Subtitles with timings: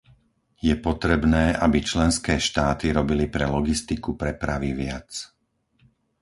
[0.67, 5.09] Je potrebné, aby členské štáty robili pre logistiku prepravy viac.